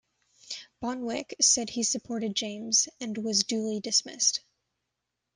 Bonwicke 0.81 1.35
said 1.43 1.69
he 1.69 1.83
supported 1.83 2.33
James 2.33 2.89
and 2.99 3.15
was 3.19 3.43
duly 3.43 3.79
dismissed. 3.79 4.39